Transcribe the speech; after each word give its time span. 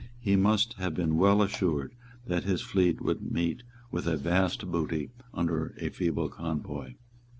He 0.19 0.35
must 0.35 0.73
have 0.79 0.95
been 0.95 1.15
well 1.15 1.43
assured 1.43 1.93
that 2.25 2.43
his 2.43 2.59
fleet 2.63 3.01
would 3.01 3.31
meet 3.31 3.61
with 3.91 4.07
a 4.07 4.17
vast 4.17 4.65
booty 4.71 5.11
under 5.31 5.75
a 5.79 5.89
feeble 5.89 6.27
convoy. 6.27 6.95